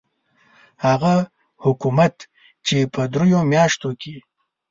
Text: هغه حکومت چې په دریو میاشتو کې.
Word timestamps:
هغه 0.85 1.13
حکومت 1.63 2.15
چې 2.67 2.77
په 2.93 3.01
دریو 3.13 3.41
میاشتو 3.51 3.89
کې. 4.01 4.15